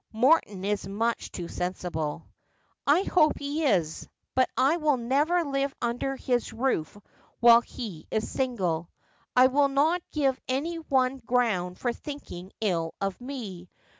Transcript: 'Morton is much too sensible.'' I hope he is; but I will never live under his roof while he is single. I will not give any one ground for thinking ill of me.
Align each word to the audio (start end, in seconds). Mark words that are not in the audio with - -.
'Morton 0.25 0.65
is 0.65 0.87
much 0.87 1.31
too 1.31 1.47
sensible.'' 1.47 2.25
I 2.97 3.01
hope 3.03 3.37
he 3.37 3.65
is; 3.65 4.09
but 4.33 4.49
I 4.57 4.77
will 4.77 4.97
never 4.97 5.43
live 5.43 5.75
under 5.79 6.15
his 6.15 6.51
roof 6.51 6.97
while 7.39 7.61
he 7.61 8.07
is 8.09 8.27
single. 8.27 8.89
I 9.35 9.45
will 9.45 9.67
not 9.69 10.01
give 10.11 10.41
any 10.47 10.77
one 10.77 11.17
ground 11.19 11.77
for 11.77 11.93
thinking 11.93 12.51
ill 12.59 12.95
of 12.99 13.21
me. 13.21 13.69